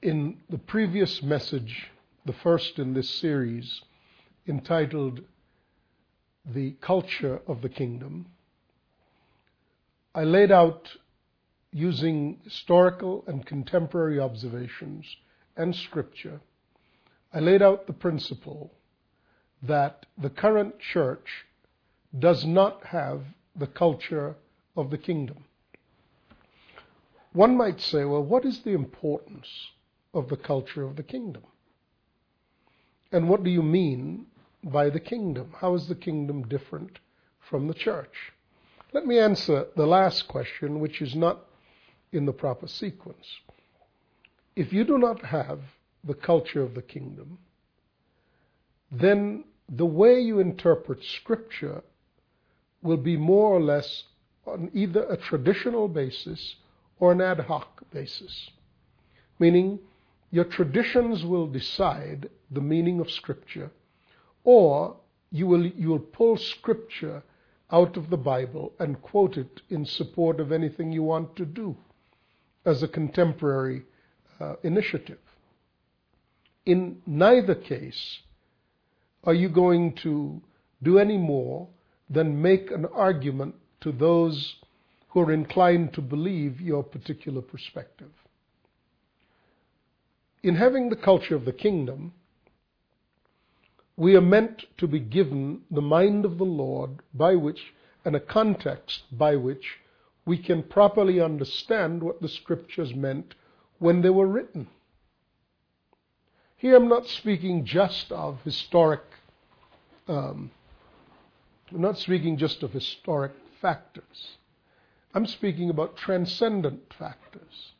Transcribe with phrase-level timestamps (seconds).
[0.00, 1.90] In the previous message,
[2.24, 3.82] the first in this series,
[4.46, 5.22] entitled
[6.46, 8.26] The Culture of the Kingdom,
[10.14, 10.88] I laid out,
[11.72, 15.16] using historical and contemporary observations
[15.56, 16.40] and scripture,
[17.34, 18.70] I laid out the principle
[19.64, 21.44] that the current church
[22.16, 23.24] does not have
[23.56, 24.36] the culture
[24.76, 25.42] of the kingdom.
[27.32, 29.48] One might say, well, what is the importance
[30.14, 31.42] of the culture of the kingdom?
[33.12, 34.26] And what do you mean
[34.62, 35.54] by the kingdom?
[35.58, 36.98] How is the kingdom different
[37.40, 38.32] from the church?
[38.92, 41.44] Let me answer the last question, which is not
[42.12, 43.26] in the proper sequence.
[44.56, 45.60] If you do not have
[46.04, 47.38] the culture of the kingdom,
[48.90, 51.82] then the way you interpret Scripture
[52.82, 54.04] will be more or less
[54.46, 56.56] on either a traditional basis
[56.98, 58.50] or an ad hoc basis.
[59.38, 59.78] Meaning,
[60.30, 63.70] your traditions will decide the meaning of Scripture,
[64.44, 64.96] or
[65.30, 67.22] you will, you will pull Scripture
[67.70, 71.76] out of the Bible and quote it in support of anything you want to do
[72.64, 73.82] as a contemporary
[74.40, 75.18] uh, initiative.
[76.64, 78.20] In neither case
[79.24, 80.40] are you going to
[80.82, 81.68] do any more
[82.08, 84.56] than make an argument to those
[85.08, 88.10] who are inclined to believe your particular perspective.
[90.42, 92.12] In having the culture of the kingdom,
[93.96, 98.20] we are meant to be given the mind of the Lord by which, and a
[98.20, 99.78] context by which,
[100.24, 103.34] we can properly understand what the scriptures meant
[103.78, 104.68] when they were written.
[106.56, 109.02] Here I'm not speaking just of historic,
[110.06, 110.50] um,
[111.72, 114.36] I'm not speaking just of historic factors.
[115.14, 117.72] I'm speaking about transcendent factors.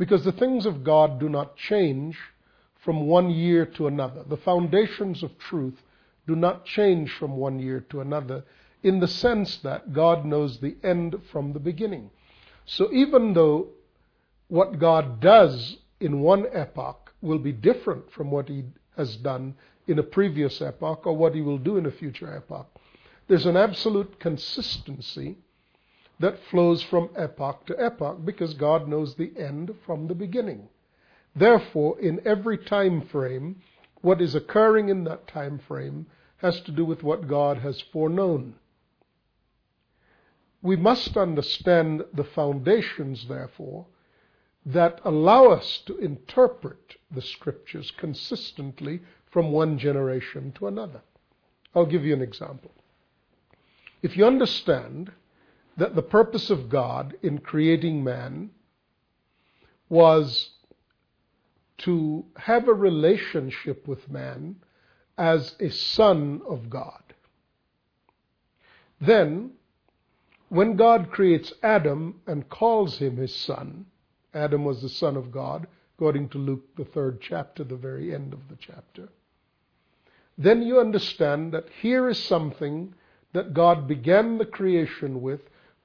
[0.00, 2.16] Because the things of God do not change
[2.82, 4.24] from one year to another.
[4.26, 5.82] The foundations of truth
[6.26, 8.44] do not change from one year to another
[8.82, 12.08] in the sense that God knows the end from the beginning.
[12.64, 13.68] So even though
[14.48, 18.64] what God does in one epoch will be different from what he
[18.96, 19.54] has done
[19.86, 22.74] in a previous epoch or what he will do in a future epoch.
[23.28, 25.36] There's an absolute consistency
[26.20, 30.68] that flows from epoch to epoch because God knows the end from the beginning.
[31.34, 33.62] Therefore, in every time frame,
[34.02, 38.54] what is occurring in that time frame has to do with what God has foreknown.
[40.62, 43.86] We must understand the foundations, therefore,
[44.66, 49.00] that allow us to interpret the scriptures consistently
[49.30, 51.00] from one generation to another.
[51.74, 52.72] I'll give you an example.
[54.02, 55.12] If you understand
[55.80, 58.50] that the purpose of God in creating man
[59.88, 60.50] was
[61.78, 64.56] to have a relationship with man
[65.16, 67.02] as a son of God,
[69.00, 69.52] then
[70.50, 73.86] when God creates Adam and calls him his son,
[74.34, 75.66] Adam was the Son of God,
[75.96, 79.08] according to Luke, the third chapter, the very end of the chapter.
[80.36, 82.92] Then you understand that here is something
[83.32, 85.40] that God began the creation with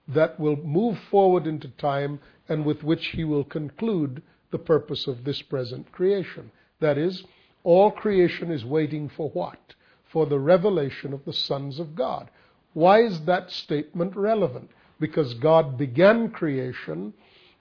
[0.08, 4.22] that will move forward into time and with which He will conclude
[4.52, 6.52] the purpose of this present creation.
[6.80, 7.24] That is,
[7.64, 9.74] all creation is waiting for what?
[10.12, 12.30] For the revelation of the sons of God.
[12.74, 14.70] Why is that statement relevant?
[15.00, 17.14] Because God began creation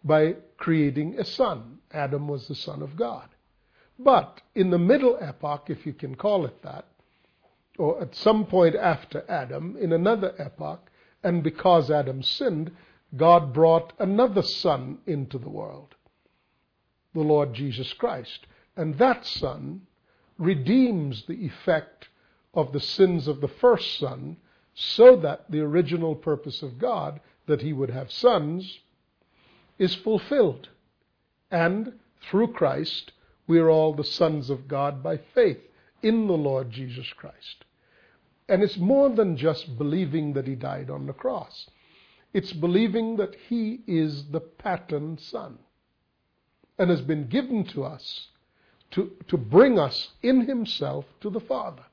[0.04, 1.78] by creating a son.
[1.92, 3.28] Adam was the son of God.
[3.98, 6.86] But in the middle epoch, if you can call it that,
[7.78, 10.90] or at some point after Adam, in another epoch,
[11.24, 12.70] and because Adam sinned,
[13.16, 15.94] God brought another son into the world,
[17.14, 18.46] the Lord Jesus Christ.
[18.76, 19.82] And that son
[20.38, 22.08] redeems the effect
[22.52, 24.36] of the sins of the first son
[24.74, 28.80] so that the original purpose of God, that he would have sons,
[29.78, 30.68] is fulfilled.
[31.50, 31.92] And
[32.28, 33.12] through Christ,
[33.46, 35.60] we are all the sons of God by faith
[36.02, 37.64] in the Lord Jesus Christ.
[38.48, 41.68] And it's more than just believing that he died on the cross.
[42.32, 45.58] It's believing that he is the pattern son
[46.78, 48.28] and has been given to us
[48.90, 51.84] to, to bring us in himself to the Father.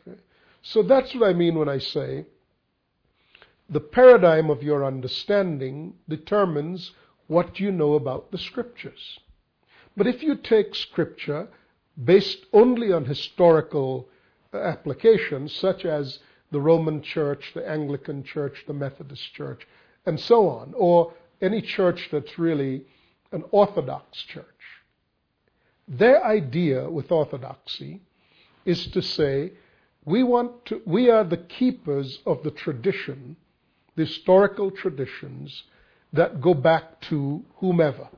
[0.00, 0.18] Okay?
[0.62, 2.26] So that's what I mean when I say
[3.68, 6.92] the paradigm of your understanding determines
[7.26, 9.18] what you know about the scriptures.
[9.96, 11.48] But if you take scripture
[12.02, 14.08] based only on historical
[14.54, 16.18] applications, such as
[16.50, 19.66] the Roman Church, the Anglican Church, the Methodist Church,
[20.06, 22.84] and so on, or any church that's really
[23.32, 24.46] an Orthodox church.
[25.88, 28.02] Their idea with orthodoxy
[28.64, 29.52] is to say
[30.04, 33.36] we want to we are the keepers of the tradition,
[33.96, 35.64] the historical traditions
[36.12, 38.08] that go back to whomever.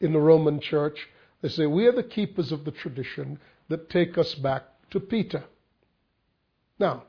[0.00, 1.08] In the Roman church,
[1.42, 3.38] they say we are the keepers of the tradition
[3.68, 5.44] that take us back to Peter.
[6.78, 7.04] Now,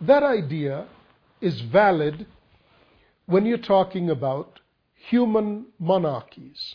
[0.00, 0.86] that idea
[1.40, 2.26] is valid
[3.26, 4.60] when you're talking about
[4.94, 6.74] human monarchies.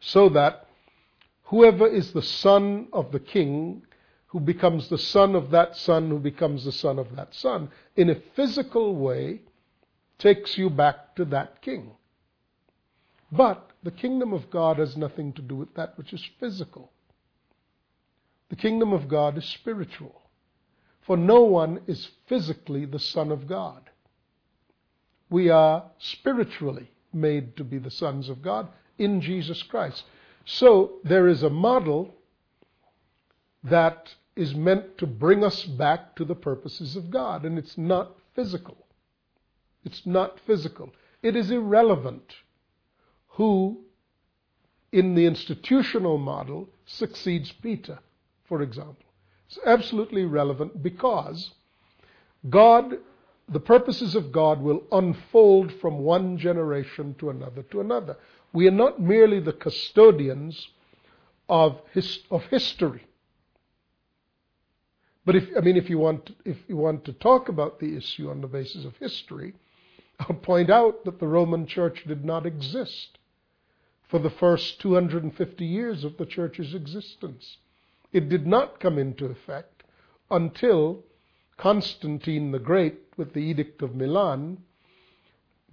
[0.00, 0.66] So that
[1.44, 3.82] whoever is the son of the king,
[4.26, 8.10] who becomes the son of that son, who becomes the son of that son, in
[8.10, 9.40] a physical way,
[10.18, 11.90] takes you back to that king.
[13.30, 16.92] But the kingdom of God has nothing to do with that which is physical.
[18.54, 20.22] The kingdom of God is spiritual.
[21.00, 23.90] For no one is physically the Son of God.
[25.28, 30.04] We are spiritually made to be the sons of God in Jesus Christ.
[30.44, 32.14] So there is a model
[33.64, 38.12] that is meant to bring us back to the purposes of God, and it's not
[38.36, 38.76] physical.
[39.84, 40.92] It's not physical.
[41.24, 42.36] It is irrelevant
[43.30, 43.80] who,
[44.92, 47.98] in the institutional model, succeeds Peter,
[48.48, 49.04] for example.
[49.46, 51.52] It's absolutely relevant because
[52.48, 52.98] God,
[53.48, 58.16] the purposes of God will unfold from one generation to another to another.
[58.52, 60.68] We are not merely the custodians
[61.48, 63.06] of, his, of history.
[65.24, 68.28] But if I mean, if you want if you want to talk about the issue
[68.28, 69.54] on the basis of history,
[70.20, 73.18] I'll point out that the Roman Church did not exist
[74.08, 77.56] for the first 250 years of the Church's existence.
[78.14, 79.82] It did not come into effect
[80.30, 81.02] until
[81.56, 84.58] Constantine the Great, with the Edict of Milan,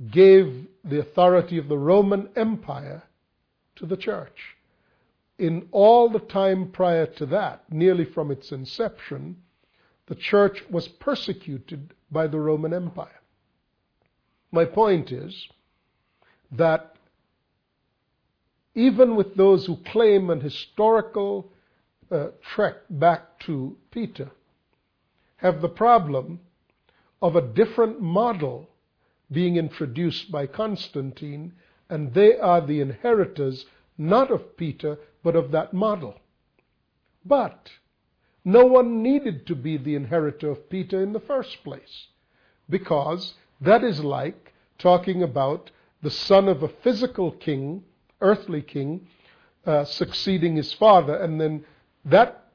[0.09, 3.03] gave the authority of the Roman Empire
[3.75, 4.57] to the Church.
[5.37, 9.37] In all the time prior to that, nearly from its inception,
[10.07, 13.21] the Church was persecuted by the Roman Empire.
[14.51, 15.47] My point is
[16.51, 16.95] that
[18.73, 21.51] even with those who claim an historical
[22.11, 24.31] uh, trek back to Peter
[25.37, 26.39] have the problem
[27.21, 28.67] of a different model
[29.31, 31.53] being introduced by Constantine,
[31.89, 33.65] and they are the inheritors
[33.97, 36.15] not of Peter, but of that model.
[37.25, 37.71] But
[38.43, 42.07] no one needed to be the inheritor of Peter in the first place,
[42.69, 45.71] because that is like talking about
[46.01, 47.83] the son of a physical king,
[48.19, 49.07] earthly king,
[49.65, 51.63] uh, succeeding his father, and then
[52.05, 52.47] that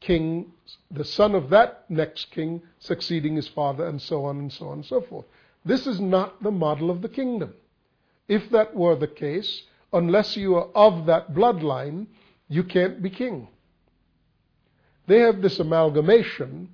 [0.00, 0.52] king,
[0.90, 4.78] the son of that next king, succeeding his father, and so on and so on
[4.78, 5.26] and so forth.
[5.64, 7.54] This is not the model of the kingdom.
[8.28, 9.62] If that were the case,
[9.92, 12.06] unless you are of that bloodline,
[12.48, 13.48] you can't be king.
[15.06, 16.70] They have this amalgamation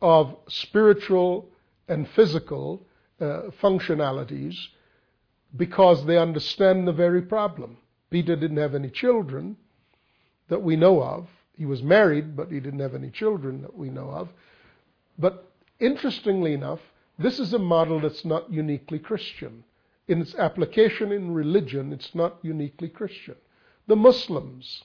[0.00, 1.48] of spiritual
[1.88, 2.86] and physical
[3.20, 4.56] uh, functionalities
[5.56, 7.76] because they understand the very problem.
[8.10, 9.56] Peter didn't have any children
[10.48, 11.28] that we know of.
[11.56, 14.32] He was married, but he didn't have any children that we know of.
[15.18, 16.80] But interestingly enough,
[17.18, 19.64] this is a model that's not uniquely Christian.
[20.08, 23.36] In its application in religion, it's not uniquely Christian.
[23.86, 24.82] The Muslims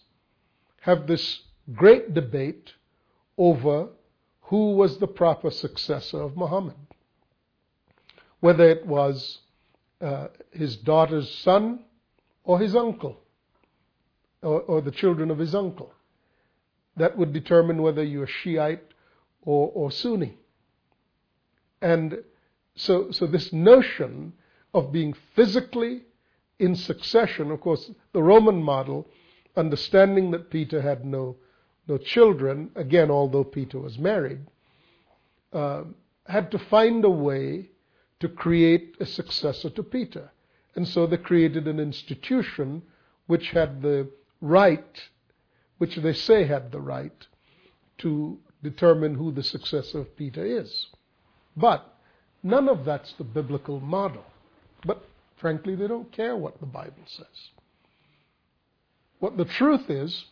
[0.81, 1.41] have this
[1.73, 2.73] great debate
[3.37, 3.89] over
[4.41, 6.75] who was the proper successor of Muhammad.
[8.39, 9.39] Whether it was
[10.01, 11.79] uh, his daughter's son
[12.43, 13.19] or his uncle,
[14.41, 15.91] or, or the children of his uncle
[16.97, 18.93] that would determine whether you're Shiite
[19.41, 20.37] or, or Sunni.
[21.81, 22.23] And
[22.75, 24.33] so, so this notion
[24.73, 26.03] of being physically
[26.59, 29.07] in succession, of course, the Roman model,
[29.55, 31.35] understanding that Peter had no,
[31.87, 34.39] no children, again, although Peter was married,
[35.53, 35.83] uh,
[36.25, 37.69] had to find a way
[38.19, 40.31] to create a successor to Peter.
[40.75, 42.81] And so they created an institution
[43.27, 44.09] which had the
[44.41, 45.01] right
[45.77, 47.27] which they say had the right
[47.99, 50.87] to determine who the successor of Peter is.
[51.55, 51.93] But
[52.43, 54.25] none of that's the biblical model.
[54.85, 55.03] But
[55.37, 57.51] frankly, they don't care what the Bible says.
[59.19, 60.25] What the truth is,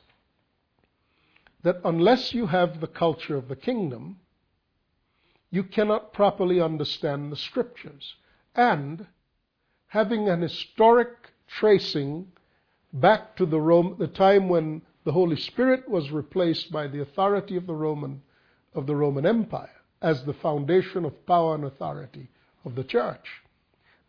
[1.63, 4.17] that unless you have the culture of the kingdom,
[5.49, 8.13] you cannot properly understand the scriptures.
[8.55, 9.07] And
[9.87, 11.09] having an historic
[11.47, 12.27] tracing
[12.93, 17.55] back to the, Rome, the time when the Holy Spirit was replaced by the authority
[17.55, 18.21] of the Roman
[18.73, 19.69] of the Roman Empire
[20.01, 22.27] as the foundation of power and authority
[22.65, 23.41] of the church.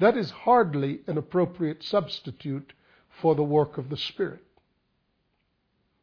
[0.01, 2.73] That is hardly an appropriate substitute
[3.21, 4.43] for the work of the Spirit.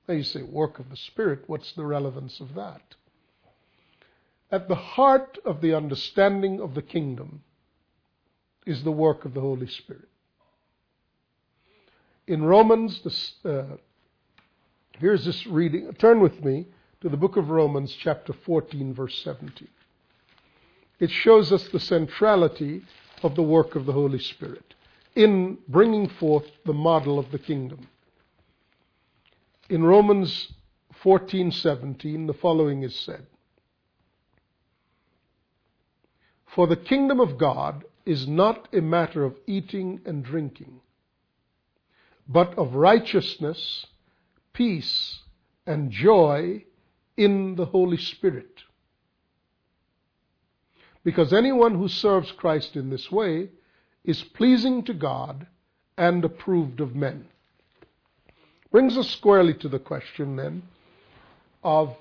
[0.07, 2.95] Now you say, work of the Spirit, what's the relevance of that?
[4.51, 7.43] At the heart of the understanding of the kingdom
[8.65, 10.09] is the work of the Holy Spirit.
[12.27, 13.77] In Romans, this, uh,
[15.00, 15.91] here's this reading.
[15.93, 16.67] Turn with me
[17.01, 19.67] to the book of Romans, chapter 14, verse 17.
[21.00, 22.83] It shows us the centrality
[23.23, 24.73] of the work of the Holy Spirit
[25.15, 27.88] in bringing forth the model of the kingdom.
[29.69, 30.53] In Romans
[31.03, 33.25] 14:17 the following is said
[36.45, 40.81] For the kingdom of God is not a matter of eating and drinking
[42.27, 43.85] but of righteousness
[44.53, 45.19] peace
[45.65, 46.63] and joy
[47.17, 48.63] in the Holy Spirit
[51.03, 53.50] because anyone who serves Christ in this way
[54.03, 55.48] is pleasing to God
[55.98, 57.27] and approved of men.
[58.72, 60.63] Brings us squarely to the question then
[61.63, 61.95] of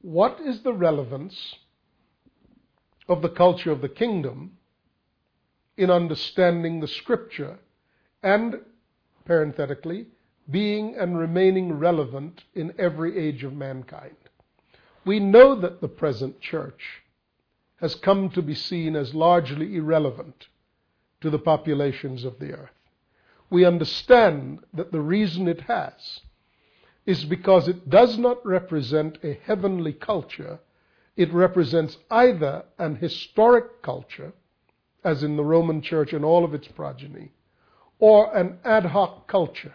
[0.00, 1.54] what is the relevance
[3.08, 4.52] of the culture of the kingdom
[5.76, 7.58] in understanding the scripture
[8.22, 8.56] and,
[9.24, 10.06] parenthetically,
[10.50, 14.16] being and remaining relevant in every age of mankind.
[15.04, 17.02] We know that the present church
[17.80, 20.48] has come to be seen as largely irrelevant
[21.20, 22.70] to the populations of the earth.
[23.50, 26.20] We understand that the reason it has
[27.06, 30.58] is because it does not represent a heavenly culture,
[31.16, 34.32] it represents either an historic culture,
[35.04, 37.32] as in the Roman Church and all of its progeny,
[37.98, 39.74] or an ad hoc culture,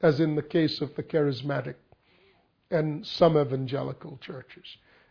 [0.00, 1.74] as in the case of the charismatic
[2.70, 4.64] and some evangelical churches,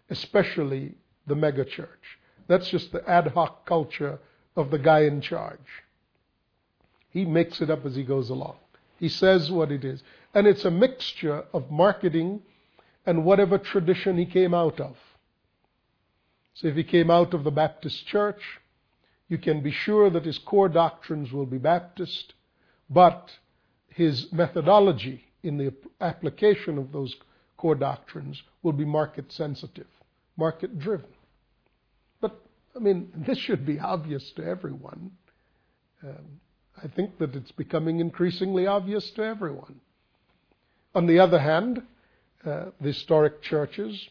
[0.10, 0.96] especially
[1.28, 1.88] the megachurch.
[2.48, 4.20] That's just the ad hoc culture
[4.56, 5.84] of the guy in charge.
[7.10, 8.58] He makes it up as he goes along.
[8.98, 10.04] He says what it is.
[10.34, 12.42] And it's a mixture of marketing
[13.06, 14.98] and whatever tradition he came out of.
[16.54, 18.42] So if he came out of the Baptist church,
[19.28, 22.34] you can be sure that his core doctrines will be Baptist,
[22.90, 23.32] but
[23.96, 27.16] his methodology in the application of those
[27.56, 29.88] core doctrines will be market sensitive,
[30.36, 31.08] market driven.
[32.20, 32.42] But,
[32.76, 35.12] I mean, this should be obvious to everyone.
[36.04, 36.42] Um,
[36.84, 39.80] I think that it's becoming increasingly obvious to everyone.
[40.94, 41.82] On the other hand,
[42.46, 44.10] uh, the historic churches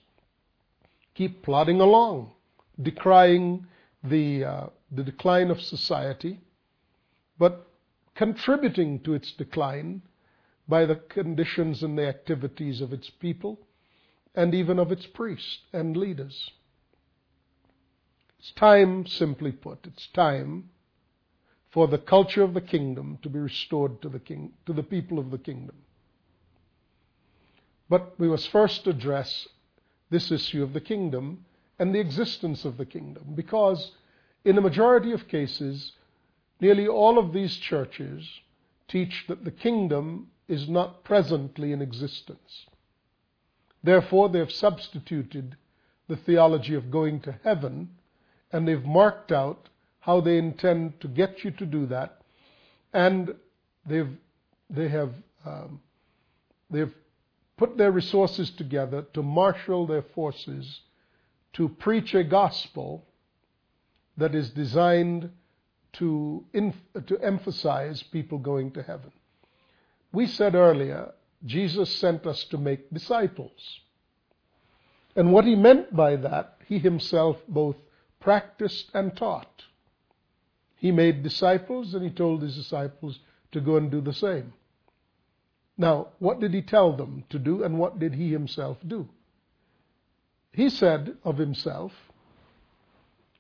[1.15, 2.33] keep plodding along,
[2.81, 3.67] decrying
[4.03, 6.41] the, uh, the decline of society,
[7.39, 7.69] but
[8.15, 10.03] contributing to its decline
[10.69, 13.59] by the conditions and the activities of its people
[14.35, 16.51] and even of its priests and leaders.
[18.39, 20.71] It's time, simply put, it's time
[21.71, 25.19] for the culture of the kingdom to be restored to the king, to the people
[25.19, 25.77] of the kingdom.
[27.89, 29.49] But we must first address
[30.11, 31.45] this issue of the kingdom
[31.79, 33.93] and the existence of the kingdom, because
[34.45, 35.93] in a majority of cases,
[36.65, 38.41] nearly all of these churches
[38.89, 42.67] teach that the kingdom is not presently in existence.
[43.83, 45.57] Therefore, they have substituted
[46.09, 47.91] the theology of going to heaven
[48.51, 49.69] and they've marked out
[50.01, 52.21] how they intend to get you to do that,
[52.93, 53.35] and
[53.85, 54.17] they've
[54.71, 55.13] they have
[55.45, 55.81] um,
[56.71, 56.95] they've
[57.59, 60.81] put their resources together to marshal their forces
[61.55, 63.05] to preach a gospel
[64.17, 65.31] that is designed
[65.95, 66.45] to,
[67.07, 69.13] to emphasize people going to heaven.
[70.13, 71.13] We said earlier,
[71.45, 73.81] Jesus sent us to make disciples.
[75.17, 77.77] And what he meant by that, he himself both
[78.21, 79.65] practiced and taught.
[80.77, 83.19] He made disciples and he told his disciples
[83.53, 84.53] to go and do the same.
[85.77, 89.09] Now, what did he tell them to do and what did he himself do?
[90.53, 91.93] He said of himself,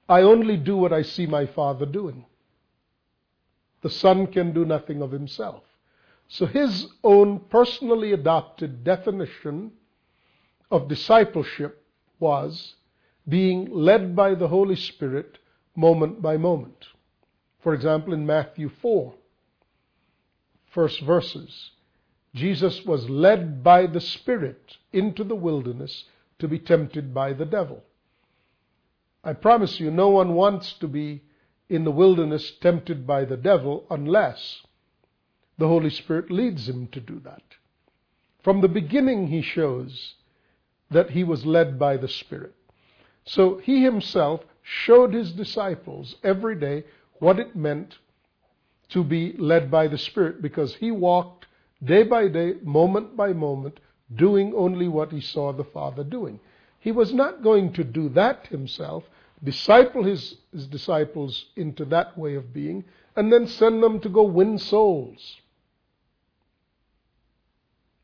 [0.08, 2.26] I only do what I see my Father doing.
[3.84, 5.62] The Son can do nothing of himself.
[6.26, 9.72] So his own personally adopted definition
[10.70, 11.84] of discipleship
[12.18, 12.76] was
[13.28, 15.36] being led by the Holy Spirit
[15.76, 16.86] moment by moment.
[17.60, 19.12] For example, in Matthew 4,
[20.70, 21.72] first verses,
[22.34, 26.04] Jesus was led by the Spirit into the wilderness
[26.38, 27.84] to be tempted by the devil.
[29.22, 31.20] I promise you, no one wants to be
[31.68, 34.62] in the wilderness tempted by the devil unless
[35.58, 37.42] the Holy Spirit leads him to do that.
[38.42, 40.14] From the beginning, he shows
[40.90, 42.54] that he was led by the Spirit.
[43.24, 46.84] So he himself showed his disciples every day
[47.20, 47.98] what it meant
[48.90, 51.46] to be led by the Spirit because he walked
[51.82, 53.80] day by day, moment by moment,
[54.14, 56.38] doing only what he saw the Father doing.
[56.78, 59.04] He was not going to do that himself,
[59.42, 62.84] disciple his, his disciples into that way of being,
[63.16, 65.40] and then send them to go win souls,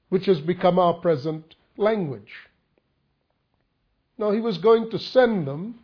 [0.09, 2.49] which has become our present language.
[4.19, 5.81] Now, he was going to send them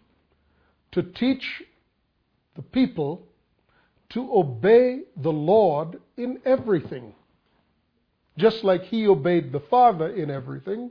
[0.92, 1.62] to teach
[2.54, 3.26] the people
[4.10, 7.14] to obey the Lord in everything.
[8.36, 10.90] Just like he obeyed the Father in everything,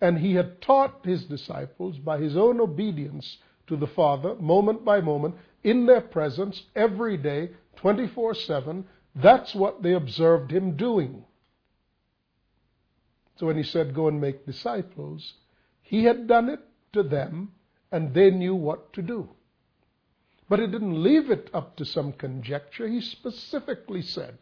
[0.00, 5.00] and he had taught his disciples by his own obedience to the Father, moment by
[5.00, 8.84] moment, in their presence, every day, 24 7.
[9.14, 11.24] That's what they observed him doing.
[13.36, 15.34] So when he said, Go and make disciples,
[15.82, 16.60] he had done it
[16.92, 17.52] to them,
[17.90, 19.28] and they knew what to do.
[20.48, 22.86] But he didn't leave it up to some conjecture.
[22.86, 24.38] He specifically said,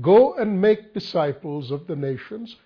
[0.00, 2.56] Go and make disciples of the nations,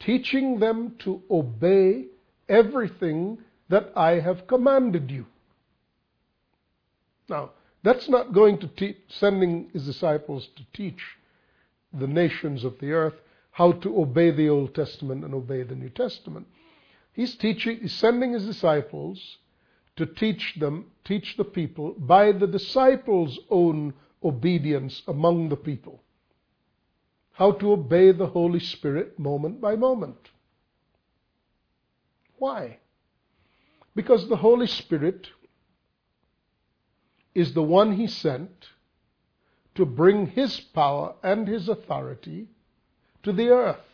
[0.00, 2.06] teaching them to obey
[2.48, 3.38] everything
[3.72, 5.24] that I have commanded you.
[7.26, 7.52] Now,
[7.82, 11.02] that's not going to teach, sending his disciples to teach
[11.90, 13.14] the nations of the earth
[13.50, 16.46] how to obey the Old Testament and obey the New Testament.
[17.14, 19.38] He's teaching, he's sending his disciples
[19.96, 26.02] to teach them, teach the people by the disciples' own obedience among the people.
[27.32, 30.28] How to obey the Holy Spirit moment by moment.
[32.36, 32.76] Why?
[33.94, 35.28] Because the Holy Spirit
[37.34, 38.68] is the one He sent
[39.74, 42.48] to bring His power and His authority
[43.22, 43.84] to the earth.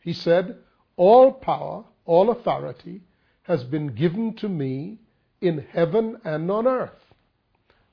[0.00, 0.58] He said,
[0.96, 3.02] All power, all authority
[3.44, 4.98] has been given to me
[5.40, 7.14] in heaven and on earth.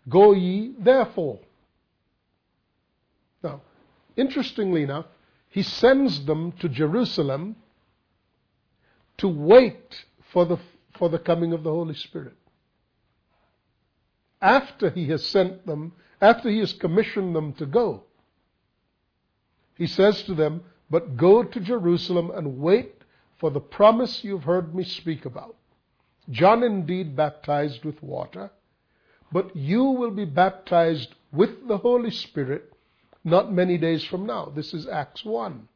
[0.08, 1.40] Go ye therefore.
[3.44, 3.62] Now,
[4.16, 5.06] interestingly enough,
[5.50, 7.56] he sends them to Jerusalem
[9.18, 10.58] to wait for the,
[10.98, 12.36] for the coming of the Holy Spirit.
[14.42, 18.04] After he has sent them, after he has commissioned them to go,
[19.76, 23.04] he says to them, But go to Jerusalem and wait
[23.38, 25.56] for the promise you've heard me speak about.
[26.30, 28.52] John indeed baptized with water,
[29.32, 32.74] but you will be baptized with the Holy Spirit
[33.24, 34.52] not many days from now.
[34.56, 35.68] This is Acts 1.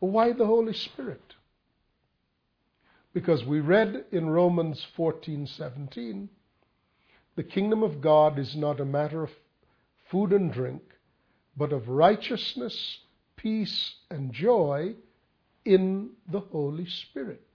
[0.00, 1.31] Why the Holy Spirit?
[3.12, 6.28] Because we read in Romans 14:17,
[7.34, 9.30] the kingdom of God is not a matter of
[10.10, 10.82] food and drink,
[11.56, 13.00] but of righteousness,
[13.36, 14.94] peace, and joy
[15.64, 17.46] in the Holy Spirit.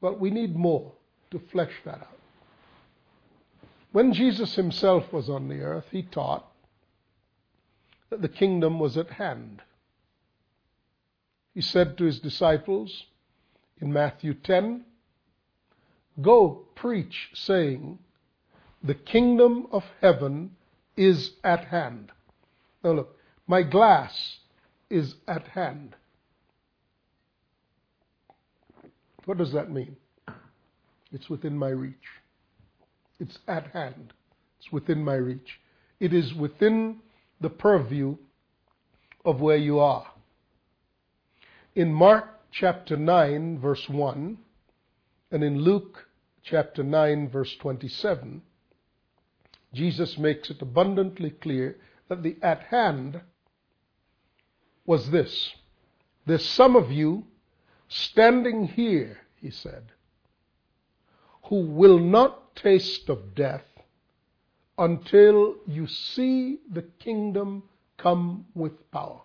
[0.00, 0.92] But we need more
[1.30, 2.18] to flesh that out.
[3.92, 6.50] When Jesus himself was on the earth, he taught
[8.10, 9.62] that the kingdom was at hand.
[11.54, 13.06] He said to his disciples
[13.80, 14.84] in Matthew 10,
[16.20, 17.98] Go preach, saying,
[18.82, 20.56] The kingdom of heaven
[20.96, 22.10] is at hand.
[22.82, 24.38] Now look, my glass
[24.90, 25.94] is at hand.
[29.26, 29.96] What does that mean?
[31.12, 31.94] It's within my reach.
[33.20, 34.12] It's at hand.
[34.58, 35.60] It's within my reach.
[36.00, 36.98] It is within
[37.40, 38.16] the purview
[39.24, 40.06] of where you are.
[41.74, 44.38] In Mark chapter 9, verse 1,
[45.30, 46.08] and in Luke
[46.42, 48.42] chapter 9, verse 27,
[49.74, 51.76] Jesus makes it abundantly clear
[52.08, 53.20] that the at hand
[54.86, 55.52] was this.
[56.26, 57.24] There's some of you
[57.88, 59.92] standing here, he said,
[61.44, 63.64] who will not taste of death
[64.78, 67.62] until you see the kingdom
[67.98, 69.20] come with power.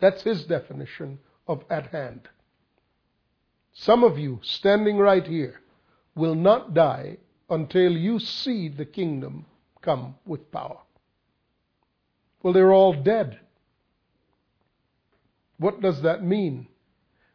[0.00, 1.18] That's his definition
[1.50, 2.28] of at hand.
[3.72, 5.60] Some of you standing right here
[6.14, 7.16] will not die
[7.48, 9.46] until you see the kingdom
[9.82, 10.78] come with power.
[12.42, 13.40] Well, they're all dead.
[15.58, 16.68] What does that mean?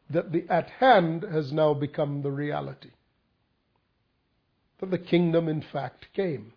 [0.10, 2.92] That the at hand has now become the reality.
[4.80, 6.54] That the kingdom, in fact, came.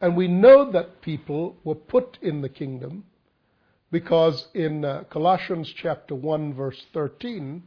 [0.00, 3.04] And we know that people were put in the kingdom
[3.92, 7.62] because in uh, Colossians chapter 1, verse 13,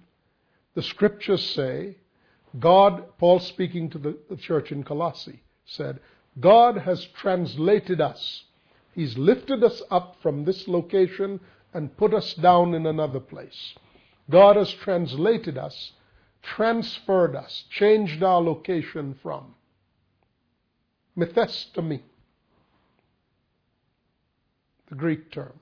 [0.74, 1.98] the scriptures say,
[2.60, 6.00] God, Paul speaking to the, the church in Colossae, said,
[6.40, 8.44] God has translated us.
[8.94, 11.40] He's lifted us up from this location
[11.74, 13.76] and put us down in another place.
[14.30, 15.92] God has translated us,
[16.42, 19.54] transferred us, changed our location from.
[21.16, 22.02] Methestemi,
[24.90, 25.54] the Greek term.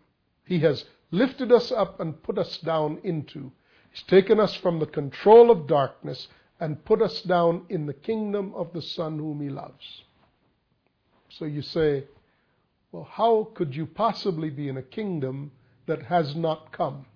[0.46, 3.52] He has lifted us up and put us down into.
[3.92, 6.28] He's taken us from the control of darkness
[6.60, 10.04] and put us down in the kingdom of the Son whom He loves.
[11.30, 12.06] So you say,
[12.94, 15.52] well, how could you possibly be in a kingdom
[15.88, 17.08] that has not come?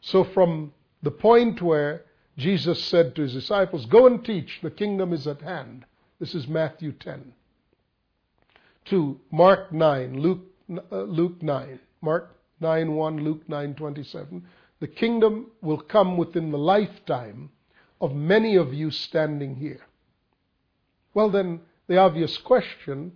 [0.00, 2.06] So, from the point where
[2.38, 5.84] Jesus said to his disciples, Go and teach, the kingdom is at hand.
[6.18, 7.34] This is Matthew 10.
[8.86, 14.46] To Mark 9, Luke, Uh, Luke 9, Mark 9 1, Luke 9 27.
[14.80, 17.50] The kingdom will come within the lifetime
[18.00, 19.82] of many of you standing here.
[21.12, 23.12] Well, then, the obvious question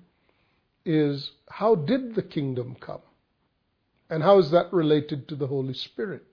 [0.85, 3.01] is how did the kingdom come?
[4.11, 6.25] And how is that related to the Holy Spirit?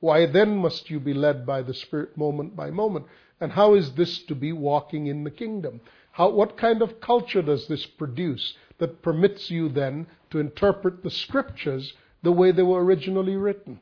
[0.00, 3.06] Why then must you be led by the Spirit moment by moment?
[3.40, 5.80] And how is this to be walking in the kingdom?
[6.12, 11.10] How, what kind of culture does this produce that permits you then to interpret the
[11.10, 13.80] scriptures the way they were originally written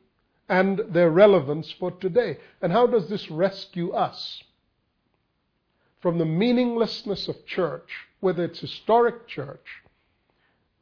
[0.48, 2.38] and their relevance for today?
[2.62, 4.42] And how does this rescue us
[6.00, 9.82] from the meaninglessness of church, whether it's historic church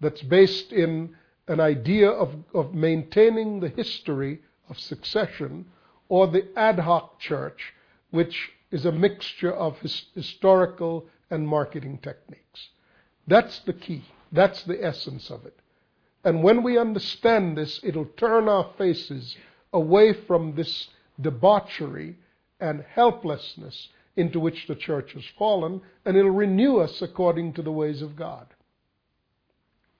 [0.00, 1.16] that's based in
[1.48, 5.64] an idea of, of maintaining the history of succession,
[6.10, 7.72] or the ad hoc church,
[8.10, 12.68] which is a mixture of his, historical and marketing techniques.
[13.26, 14.04] That's the key.
[14.32, 15.58] That's the essence of it.
[16.24, 19.36] And when we understand this, it'll turn our faces
[19.72, 20.88] away from this
[21.20, 22.16] debauchery
[22.60, 27.72] and helplessness into which the church has fallen, and it'll renew us according to the
[27.72, 28.46] ways of God.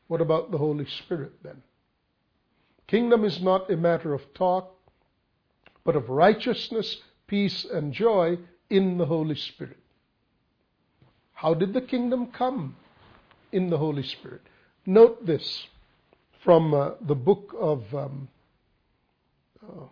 [0.09, 1.63] What about the Holy Spirit then?
[2.89, 4.75] Kingdom is not a matter of talk,
[5.85, 8.39] but of righteousness, peace, and joy
[8.71, 9.79] in the Holy Spirit.
[11.39, 12.75] How did the kingdom come
[13.53, 14.41] in the Holy Spirit?
[14.85, 15.69] Note this
[16.43, 18.29] from uh, the book of um,
[19.63, 19.85] uh,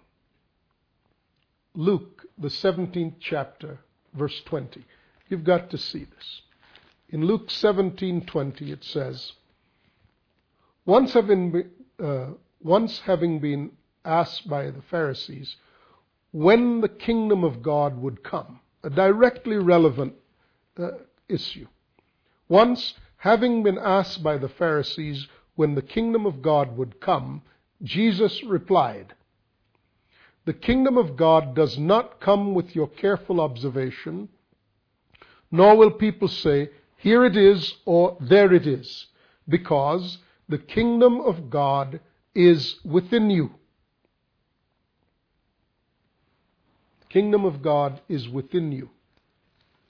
[1.76, 3.78] Luke, the 17th chapter,
[4.12, 4.84] verse 20.
[5.28, 6.40] You've got to see this.
[7.10, 9.34] In Luke 17:20 it says,
[10.84, 11.70] once having,
[12.02, 12.30] uh,
[12.60, 13.70] once having been
[14.04, 15.54] asked by the Pharisees
[16.32, 20.14] when the kingdom of God would come, a directly relevant
[20.76, 20.88] uh,
[21.28, 21.66] issue.
[22.48, 27.42] Once having been asked by the Pharisees when the kingdom of God would come,
[27.82, 29.14] Jesus replied,
[30.44, 34.28] The kingdom of God does not come with your careful observation,
[35.50, 39.06] nor will people say, Here it is or there it is,
[39.48, 42.00] because the kingdom of God
[42.34, 43.50] is within you.
[47.00, 48.90] The kingdom of God is within you.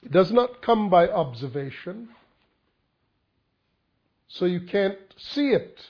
[0.06, 2.10] It does not come by observation,
[4.28, 5.80] so you can't see it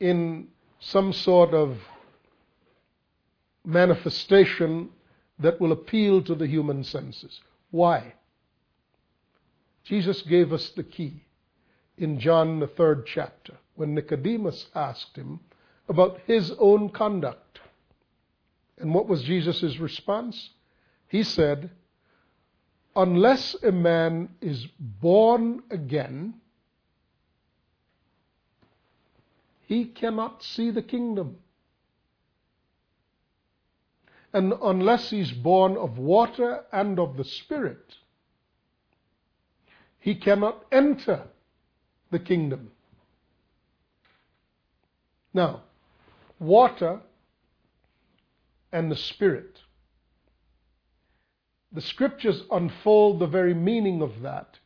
[0.00, 0.48] in
[0.80, 1.76] some sort of
[3.62, 4.88] manifestation
[5.38, 7.42] that will appeal to the human senses.
[7.70, 8.14] Why?
[9.84, 11.24] Jesus gave us the key
[11.98, 15.40] in John, the third chapter, when Nicodemus asked him
[15.90, 17.60] about his own conduct.
[18.78, 20.48] And what was Jesus' response?
[21.06, 21.70] He said,
[22.96, 26.34] Unless a man is born again,
[29.66, 31.38] he cannot see the kingdom.
[34.32, 37.96] And unless he's born of water and of the Spirit,
[39.98, 41.22] he cannot enter
[42.10, 42.70] the kingdom.
[45.32, 45.62] Now,
[46.38, 47.00] water
[48.70, 49.63] and the Spirit.
[51.74, 54.60] The scriptures unfold the very meaning of that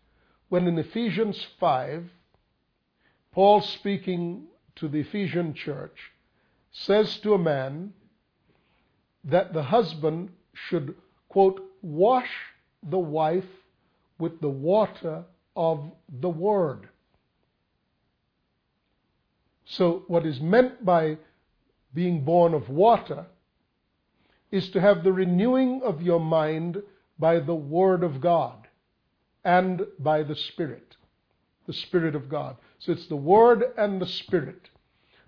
[0.51, 2.11] when in Ephesians 5,
[3.33, 6.13] Paul speaking to the Ephesian church
[6.71, 7.95] says to a man
[9.25, 10.95] that the husband should,
[11.31, 12.31] quote, wash
[12.83, 13.49] the wife
[14.19, 15.25] with the water
[15.57, 15.91] of
[16.21, 16.91] the word.
[19.65, 21.17] So, what is meant by
[21.95, 23.27] being born of water
[24.51, 26.83] is to have the renewing of your mind
[27.19, 28.69] by the Word of God
[29.45, 30.97] and by the Spirit,
[31.67, 32.57] the Spirit of God.
[32.79, 34.71] So, it's the Word and the Spirit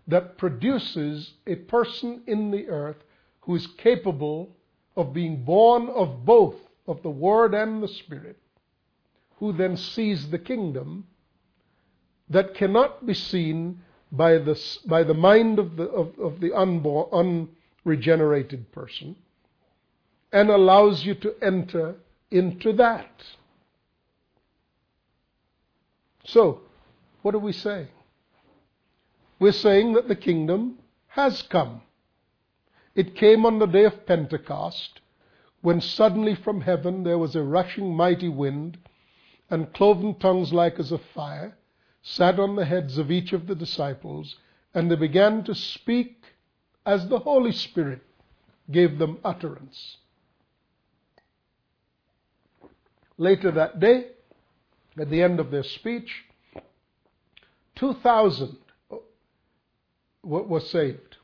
[0.07, 3.03] that produces a person in the earth
[3.42, 4.57] who is capable
[4.96, 8.38] of being born of both, of the Word and the Spirit,
[9.38, 11.07] who then sees the kingdom
[12.29, 13.81] that cannot be seen
[14.12, 17.48] by the, by the mind of the, of, of the unborn,
[17.85, 19.16] unregenerated person
[20.33, 21.97] and allows you to enter
[22.31, 23.11] into that.
[26.25, 26.62] So,
[27.23, 27.88] What are we saying?
[29.38, 31.83] We're saying that the kingdom has come.
[32.95, 35.01] It came on the day of Pentecost
[35.62, 38.79] when suddenly from heaven there was a rushing mighty wind
[39.51, 41.57] and cloven tongues like as of fire
[42.03, 44.37] sat on the heads of each of the disciples
[44.75, 46.23] and they began to speak
[46.87, 48.01] as the Holy Spirit
[48.71, 49.99] gave them utterance.
[53.21, 54.07] Later that day,
[54.99, 56.25] at the end of their speech,
[57.77, 58.57] 2,000
[60.23, 61.19] were saved.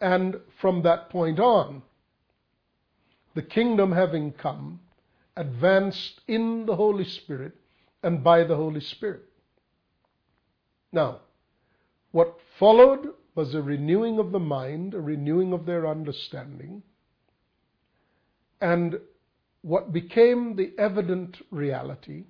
[0.00, 1.82] And from that point on,
[3.34, 4.78] the kingdom having come,
[5.36, 7.56] advanced in the Holy Spirit
[8.04, 9.24] and by the Holy Spirit.
[10.92, 11.22] Now,
[12.12, 16.84] what followed was a renewing of the mind, a renewing of their understanding,
[18.60, 19.00] and
[19.64, 22.24] what became the evident reality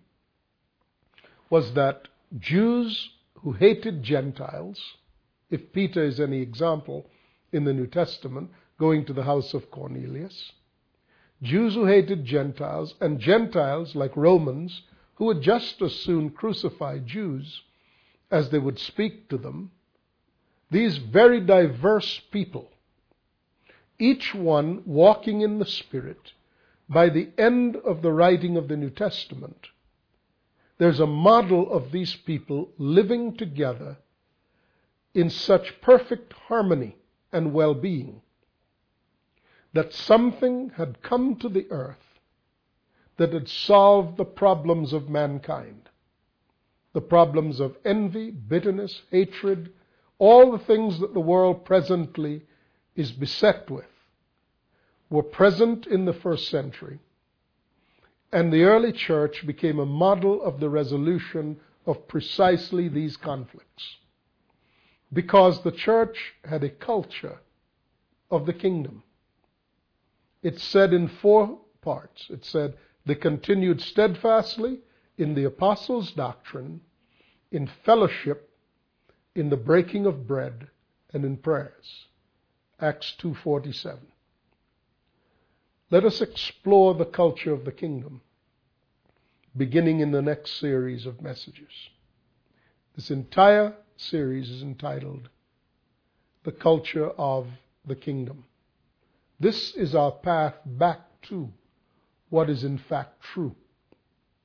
[1.51, 2.07] was that
[2.38, 4.81] Jews who hated Gentiles,
[5.51, 7.11] if Peter is any example
[7.53, 10.53] in the New Testament, going to the house of Cornelius,
[11.42, 14.83] Jews who hated Gentiles, and Gentiles like Romans
[15.16, 17.62] who would just as soon crucify Jews
[18.31, 19.73] as they would speak to them,
[20.70, 22.70] these very diverse people,
[23.99, 26.33] each one walking in the Spirit,
[26.88, 29.68] by the end of the writing of the New Testament,
[30.79, 33.97] there's a model of these people living together
[35.14, 36.97] in such perfect harmony
[37.33, 38.20] and well being
[39.73, 42.20] that something had come to the earth
[43.16, 45.88] that had solved the problems of mankind.
[46.92, 49.73] The problems of envy, bitterness, hatred,
[50.18, 52.42] all the things that the world presently
[52.94, 53.93] is beset with
[55.10, 56.98] were present in the first century.
[58.32, 63.96] And the early church became a model of the resolution of precisely these conflicts.
[65.12, 67.38] Because the church had a culture
[68.30, 69.02] of the kingdom.
[70.42, 72.26] It said in four parts.
[72.30, 72.74] It said,
[73.06, 74.80] they continued steadfastly
[75.18, 76.80] in the apostles' doctrine,
[77.52, 78.50] in fellowship,
[79.34, 80.68] in the breaking of bread,
[81.12, 82.06] and in prayers.
[82.80, 83.98] Acts 2:47.
[85.94, 88.20] Let us explore the culture of the kingdom
[89.57, 91.70] beginning in the next series of messages.
[92.96, 95.28] This entire series is entitled
[96.42, 97.46] The Culture of
[97.87, 98.46] the Kingdom.
[99.38, 101.52] This is our path back to
[102.28, 103.54] what is in fact true,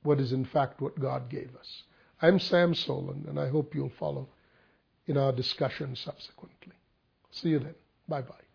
[0.04, 1.82] what is in fact what God gave us.
[2.22, 4.28] I'm Sam Soleyn, and I hope you'll follow
[5.08, 6.74] in our discussion subsequently.
[7.32, 7.74] See you then.
[8.06, 8.49] Bye bye.